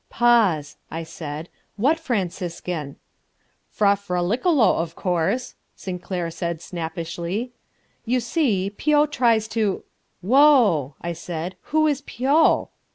"Pause," 0.09 0.77
I 0.89 1.03
said, 1.03 1.47
"what 1.75 1.99
Franciscan?" 1.99 2.95
"Fra 3.69 3.95
Fraliccolo, 3.95 4.77
of 4.79 4.95
course," 4.95 5.53
Sinclair 5.75 6.31
said 6.31 6.59
snappishly. 6.59 7.51
"You 8.03 8.19
see, 8.19 8.71
Pio 8.71 9.05
tries 9.05 9.47
to...." 9.49 9.83
"Whoa!" 10.21 10.95
I 11.03 11.13
said, 11.13 11.55
"who 11.65 11.85
is 11.85 12.01
Pio?" 12.01 12.71